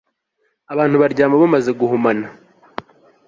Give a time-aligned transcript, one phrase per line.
[0.73, 2.25] abantu baryama bumaze guhumana